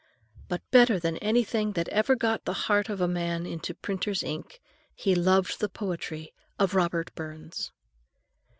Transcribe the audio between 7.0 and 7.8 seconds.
Burns.